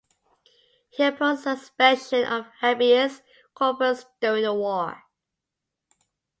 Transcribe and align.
He 0.89 1.03
opposed 1.03 1.43
the 1.43 1.55
suspension 1.55 2.25
of 2.25 2.47
habeas 2.61 3.21
corpus 3.53 4.07
during 4.19 4.41
the 4.45 4.53
war. 4.55 5.03